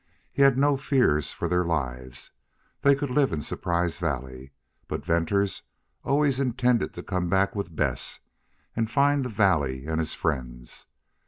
He 0.31 0.41
had 0.41 0.57
no 0.57 0.77
fears 0.77 1.31
for 1.31 1.47
their 1.47 1.63
lives. 1.63 2.31
They 2.81 2.95
could 2.95 3.11
live 3.11 3.31
in 3.31 3.41
Surprise 3.41 3.99
Valley. 3.99 4.51
But 4.87 5.05
Venters 5.05 5.61
always 6.03 6.39
intended 6.39 6.95
to 6.95 7.03
come 7.03 7.29
back 7.29 7.55
with 7.55 7.75
Bess 7.75 8.19
and 8.75 8.89
find 8.89 9.23
the 9.23 9.29
valley 9.29 9.85
and 9.85 9.99
his 9.99 10.15
friends. 10.15 10.87